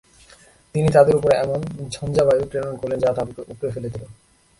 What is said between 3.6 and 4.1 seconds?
ফেলে দিল।